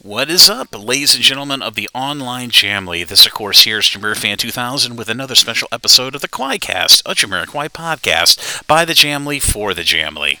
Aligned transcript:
What 0.00 0.30
is 0.30 0.48
up, 0.48 0.68
ladies 0.78 1.16
and 1.16 1.24
gentlemen 1.24 1.60
of 1.60 1.74
the 1.74 1.90
online 1.92 2.50
Jamily? 2.50 3.04
This, 3.04 3.26
of 3.26 3.34
course, 3.34 3.62
here 3.62 3.78
is 3.78 3.86
Jameer 3.86 4.16
Fan 4.16 4.38
2000 4.38 4.94
with 4.94 5.08
another 5.08 5.34
special 5.34 5.66
episode 5.72 6.14
of 6.14 6.20
the 6.20 6.28
QUAICast, 6.28 7.02
a 7.04 7.16
Jamiroquai 7.16 7.70
podcast 7.70 8.64
by 8.68 8.84
the 8.84 8.92
Jamily 8.92 9.42
for 9.42 9.74
the 9.74 9.82
Jamily. 9.82 10.38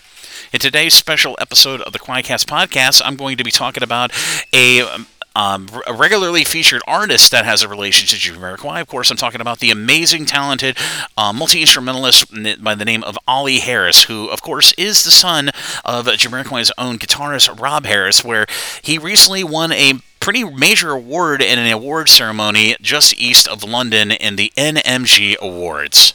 In 0.52 0.60
today's 0.60 0.94
special 0.94 1.36
episode 1.40 1.80
of 1.80 1.92
the 1.92 1.98
QUAICast 1.98 2.44
podcast, 2.46 3.02
I'm 3.04 3.16
going 3.16 3.36
to 3.36 3.42
be 3.42 3.50
talking 3.50 3.82
about 3.82 4.12
a 4.52 4.82
um, 4.82 5.08
um, 5.38 5.68
a 5.86 5.94
regularly 5.94 6.42
featured 6.42 6.82
artist 6.88 7.30
that 7.30 7.44
has 7.44 7.62
a 7.62 7.68
relation 7.68 8.08
to 8.08 8.16
Jamiroquai. 8.16 8.80
Of 8.80 8.88
course, 8.88 9.08
I'm 9.08 9.16
talking 9.16 9.40
about 9.40 9.60
the 9.60 9.70
amazing, 9.70 10.26
talented 10.26 10.76
uh, 11.16 11.32
multi 11.32 11.60
instrumentalist 11.60 12.26
by 12.60 12.74
the 12.74 12.84
name 12.84 13.04
of 13.04 13.16
Oli 13.28 13.60
Harris, 13.60 14.02
who, 14.04 14.28
of 14.28 14.42
course, 14.42 14.72
is 14.76 15.04
the 15.04 15.12
son 15.12 15.50
of 15.84 16.06
Jamiroquai's 16.06 16.72
own 16.76 16.98
guitarist 16.98 17.60
Rob 17.60 17.86
Harris, 17.86 18.24
where 18.24 18.46
he 18.82 18.98
recently 18.98 19.44
won 19.44 19.70
a 19.70 20.00
pretty 20.18 20.42
major 20.42 20.90
award 20.90 21.40
in 21.40 21.56
an 21.60 21.70
award 21.70 22.08
ceremony 22.08 22.74
just 22.80 23.16
east 23.16 23.46
of 23.46 23.62
London 23.62 24.10
in 24.10 24.34
the 24.34 24.52
NMG 24.56 25.36
Awards. 25.38 26.14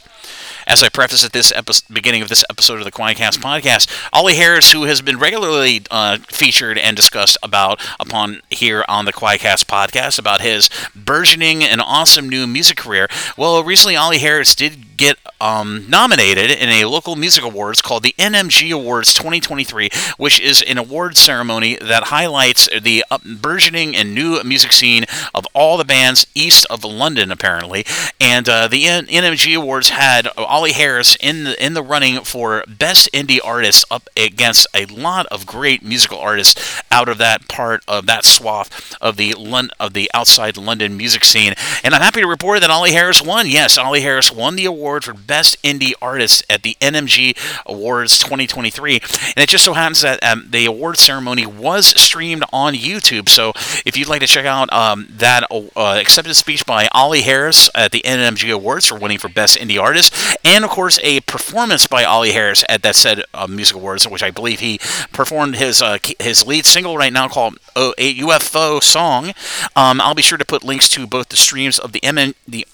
As 0.67 0.83
I 0.83 0.89
preface 0.89 1.23
at 1.25 1.33
this 1.33 1.51
epi- 1.51 1.73
beginning 1.91 2.21
of 2.21 2.29
this 2.29 2.43
episode 2.49 2.79
of 2.79 2.85
the 2.85 2.91
QUAICast 2.91 3.39
podcast, 3.39 3.89
Oli 4.13 4.35
Harris, 4.35 4.71
who 4.71 4.83
has 4.83 5.01
been 5.01 5.19
regularly 5.19 5.81
uh, 5.91 6.17
featured 6.27 6.77
and 6.77 6.95
discussed 6.95 7.37
about 7.43 7.79
upon 7.99 8.41
here 8.49 8.85
on 8.87 9.05
the 9.05 9.13
QUAICast 9.13 9.65
podcast 9.65 10.19
about 10.19 10.41
his 10.41 10.69
burgeoning 10.95 11.63
and 11.63 11.81
awesome 11.81 12.29
new 12.29 12.47
music 12.47 12.77
career. 12.77 13.07
Well, 13.37 13.63
recently 13.63 13.97
Oli 13.97 14.19
Harris 14.19 14.55
did 14.55 14.92
get 15.03 15.17
um, 15.41 15.85
nominated 15.89 16.49
in 16.49 16.69
a 16.69 16.85
local 16.85 17.15
music 17.17 17.43
awards 17.43 17.81
called 17.81 18.03
the 18.03 18.15
NMG 18.17 18.73
Awards 18.73 19.13
2023, 19.13 19.89
which 20.17 20.39
is 20.39 20.61
an 20.61 20.77
award 20.77 21.17
ceremony 21.17 21.77
that 21.81 22.05
highlights 22.05 22.69
the 22.79 23.03
burgeoning 23.41 23.95
and 23.95 24.15
new 24.15 24.41
music 24.43 24.71
scene 24.71 25.03
of 25.35 25.45
all 25.53 25.77
the 25.77 25.83
bands 25.83 26.25
east 26.33 26.65
of 26.69 26.85
London, 26.85 27.31
apparently. 27.31 27.85
And 28.21 28.47
uh, 28.47 28.69
the 28.69 28.85
NMG 28.85 29.57
Awards 29.57 29.89
had 29.89 30.29
Oli 30.37 30.71
Harris 30.71 31.17
in 31.19 31.43
the, 31.43 31.65
in 31.65 31.73
the 31.73 31.83
running 31.83 32.23
for 32.23 32.63
Best 32.67 33.09
Indie 33.11 33.39
Artist 33.43 33.83
up 33.91 34.07
against 34.15 34.67
a 34.73 34.85
lot 34.85 35.25
of 35.25 35.45
great 35.45 35.83
musical 35.83 36.19
artists 36.19 36.81
out 36.89 37.09
of 37.09 37.17
that 37.17 37.49
part 37.49 37.83
of 37.87 38.05
that 38.05 38.23
swath 38.23 38.95
of 39.01 39.17
the 39.17 39.33
Lon- 39.33 39.71
of 39.79 39.93
the 39.93 40.09
outside 40.13 40.55
London 40.55 40.95
music 40.95 41.25
scene. 41.25 41.53
And 41.83 41.93
I'm 41.93 42.01
happy 42.01 42.21
to 42.21 42.27
report 42.27 42.61
that 42.61 42.69
Oli 42.69 42.93
Harris 42.93 43.21
won. 43.21 43.49
Yes, 43.49 43.77
Oli 43.77 43.99
Harris 43.99 44.31
won 44.31 44.55
the 44.55 44.65
award 44.65 44.92
for 45.01 45.13
Best 45.13 45.61
Indie 45.63 45.93
Artist 46.01 46.45
at 46.49 46.61
the 46.61 46.77
NMG 46.79 47.35
Awards 47.65 48.19
2023. 48.19 48.95
And 48.95 49.37
it 49.37 49.49
just 49.49 49.65
so 49.65 49.73
happens 49.73 50.01
that 50.01 50.23
um, 50.23 50.47
the 50.49 50.65
award 50.65 50.97
ceremony 50.97 51.45
was 51.45 51.87
streamed 51.99 52.43
on 52.53 52.73
YouTube. 52.75 53.29
So 53.29 53.53
if 53.85 53.97
you'd 53.97 54.07
like 54.07 54.21
to 54.21 54.27
check 54.27 54.45
out 54.45 54.71
um, 54.71 55.07
that 55.09 55.45
uh, 55.51 55.97
acceptance 55.99 56.37
speech 56.37 56.65
by 56.65 56.87
Oli 56.93 57.21
Harris 57.21 57.69
at 57.73 57.91
the 57.91 58.01
NMG 58.01 58.53
Awards 58.53 58.85
for 58.85 58.99
winning 58.99 59.17
for 59.17 59.29
Best 59.29 59.57
Indie 59.57 59.81
Artist, 59.81 60.13
and 60.43 60.63
of 60.63 60.69
course 60.69 60.99
a 61.01 61.21
performance 61.21 61.87
by 61.87 62.03
Oli 62.03 62.31
Harris 62.31 62.63
at 62.69 62.83
that 62.83 62.95
said 62.95 63.23
uh, 63.33 63.47
music 63.47 63.75
awards, 63.75 64.07
which 64.07 64.23
I 64.23 64.31
believe 64.31 64.59
he 64.59 64.79
performed 65.11 65.55
his 65.55 65.81
uh, 65.81 65.97
his 66.19 66.45
lead 66.45 66.65
single 66.65 66.97
right 66.97 67.13
now 67.13 67.27
called 67.27 67.57
uh, 67.75 67.91
a 67.97 68.15
UFO 68.15 68.81
song. 68.81 69.33
Um, 69.75 70.01
I'll 70.01 70.15
be 70.15 70.21
sure 70.21 70.37
to 70.37 70.45
put 70.45 70.63
links 70.63 70.89
to 70.89 71.07
both 71.07 71.29
the 71.29 71.35
streams 71.35 71.79
of 71.79 71.91
the 71.91 71.99
MN 72.03 72.35
the 72.47 72.67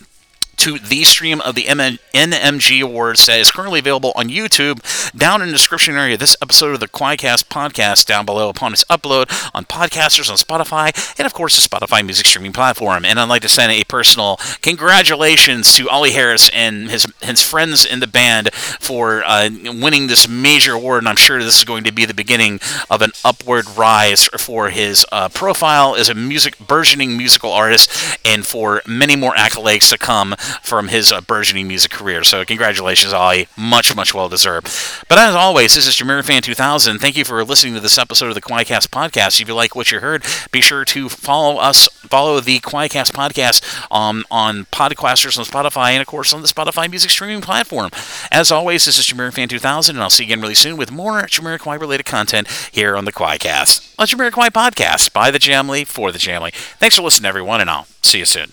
to 0.60 0.78
the 0.78 1.04
stream 1.06 1.40
of 1.42 1.56
the 1.56 1.64
NMG 1.64 2.82
Awards 2.82 3.26
that 3.26 3.40
is 3.40 3.50
currently 3.50 3.80
available 3.80 4.12
on 4.16 4.28
YouTube 4.28 4.80
down 5.18 5.42
in 5.42 5.48
the 5.48 5.54
description 5.54 5.96
area 5.96 6.16
of 6.16 6.20
this 6.20 6.36
episode 6.42 6.74
of 6.74 6.82
the 6.82 6.88
QUAICast 6.88 7.46
podcast 7.48 8.06
down 8.06 8.26
below 8.26 8.50
upon 8.50 8.74
its 8.74 8.84
upload 8.86 9.30
on 9.56 9.64
podcasters 9.64 10.30
on 10.30 10.36
Spotify 10.36 10.94
and 11.18 11.26
of 11.26 11.34
course 11.34 11.56
the 11.56 11.68
Spotify 11.68 12.06
music 12.06 12.26
streaming 12.26 12.52
platform. 12.52 13.06
And 13.06 13.20
I'd 13.20 13.30
like 13.30 13.42
to 13.44 13.50
send 13.50 13.72
a 13.72 13.84
personal 13.86 14.38
congratulations 14.62 15.74
to 15.76 15.90
Oli 15.90 16.12
Harris 16.12 16.50
and 16.54 16.90
his 16.90 17.08
his 17.22 17.42
friends 17.42 17.86
in 17.86 18.02
the 18.02 18.08
band 18.08 18.54
for 18.54 19.24
uh, 19.25 19.50
winning 19.64 20.08
this 20.08 20.28
major 20.28 20.74
award. 20.74 21.00
And 21.00 21.08
I'm 21.08 21.16
sure 21.16 21.42
this 21.42 21.58
is 21.58 21.64
going 21.64 21.86
to 21.86 21.94
be 21.94 22.06
the 22.06 22.14
beginning 22.14 22.59
of 22.90 23.02
an 23.02 23.12
upward 23.24 23.66
rise 23.78 24.28
for 24.38 24.69
his 24.69 25.06
uh, 25.12 25.30
profile 25.30 25.96
as 25.96 26.09
a 26.09 26.14
music 26.14 26.58
burgeoning 26.59 27.18
musical 27.18 27.52
artist 27.52 27.90
and 28.25 28.46
for 28.46 28.81
many 28.86 29.16
more 29.16 29.34
accolades 29.36 29.90
to 29.90 29.98
come 29.98 30.36
from 30.62 30.88
his 30.90 31.12
uh, 31.12 31.22
burgeoning 31.22 31.68
music 31.68 31.92
career. 31.92 32.24
So 32.24 32.44
congratulations, 32.46 33.14
Oli. 33.14 33.48
Much, 33.58 33.96
much 33.96 34.14
well 34.14 34.30
deserved. 34.30 34.68
But 35.08 35.18
as 35.18 35.36
always, 35.36 35.76
this 35.76 35.88
is 35.88 35.96
Jameer 35.96 36.24
Fan 36.24 36.42
2000. 36.42 37.00
Thank 37.00 37.18
you 37.18 37.26
for 37.26 37.44
listening 37.44 37.74
to 37.76 37.80
this 37.80 37.98
episode 37.98 38.28
of 38.30 38.36
the 38.36 38.42
QUAICast 38.42 38.90
podcast. 38.90 39.42
If 39.42 39.48
you 39.48 39.54
like 39.54 39.76
what 39.76 39.92
you 39.92 40.00
heard, 40.00 40.26
be 40.52 40.62
sure 40.62 40.86
to 40.86 41.10
follow 41.10 41.58
us, 41.60 41.88
follow 41.88 42.40
the 42.40 42.60
QUAICast 42.60 43.12
podcast 43.12 43.62
um, 43.92 44.26
on 44.32 44.66
Podcasters 44.66 45.38
on 45.38 45.46
Spotify 45.46 45.92
and, 45.92 46.02
of 46.02 46.08
course, 46.08 46.34
on 46.34 46.42
the 46.42 46.48
Spotify 46.48 46.90
music 46.90 47.10
streaming 47.10 47.42
platform. 47.42 47.90
As 48.31 48.52
always, 48.52 48.86
this 48.86 48.98
is 48.98 49.06
Jameer 49.06 49.34
Fan 49.34 49.48
2000, 49.50 49.96
and 49.96 50.04
I'll 50.04 50.10
see 50.10 50.24
you 50.24 50.28
again 50.28 50.42
really 50.42 50.56
soon 50.56 50.78
with 50.78 50.92
more 50.92 51.24
Jamiroquai 51.24 51.80
related 51.80 52.06
content 52.06 52.48
here 52.72 52.96
on 52.96 53.06
the 53.06 53.12
QUAICast. 53.14 53.96
A 54.00 54.04
Jamiroquai 54.04 54.50
podcast 54.50 55.14
by 55.14 55.31
the 55.31 55.40
Jamily 55.40 55.86
for 55.86 56.12
the 56.12 56.20
Jamily. 56.20 56.54
Thanks 56.54 56.96
for 56.96 57.02
listening, 57.02 57.28
everyone, 57.28 57.62
and 57.62 57.70
I'll 57.70 57.88
see 58.02 58.20
you 58.20 58.26
soon. 58.26 58.48